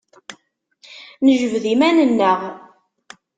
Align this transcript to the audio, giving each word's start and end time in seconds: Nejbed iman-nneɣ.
Nejbed 1.23 1.65
iman-nneɣ. 1.73 2.39